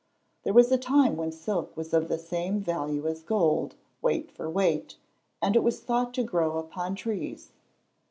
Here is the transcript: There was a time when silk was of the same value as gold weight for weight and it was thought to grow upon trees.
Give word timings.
There 0.41 0.53
was 0.53 0.71
a 0.71 0.79
time 0.79 1.15
when 1.15 1.31
silk 1.31 1.77
was 1.77 1.93
of 1.93 2.07
the 2.07 2.17
same 2.17 2.59
value 2.59 3.05
as 3.07 3.21
gold 3.21 3.75
weight 4.01 4.31
for 4.31 4.49
weight 4.49 4.95
and 5.43 5.55
it 5.55 5.61
was 5.61 5.79
thought 5.81 6.11
to 6.15 6.23
grow 6.23 6.57
upon 6.57 6.95
trees. 6.95 7.51